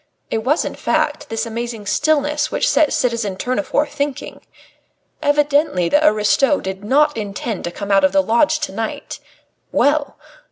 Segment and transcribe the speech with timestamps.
[0.31, 4.41] It was, in fact, this amazing stillness which set citizen Tournefort thinking.
[5.21, 9.19] Evidently the aristo did not intend to come out of the lodge to night.
[9.71, 10.17] Well!